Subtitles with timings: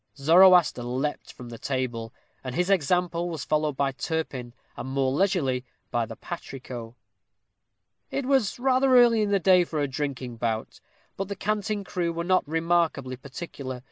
[0.17, 2.11] Zoroaster leaped from the table,
[2.43, 6.95] and his example was followed by Turpin, and more leisurely by the patrico.
[8.09, 10.79] It was rather early in the day for a drinking bout.
[11.17, 13.79] But the Canting Crew were not remarkably particular.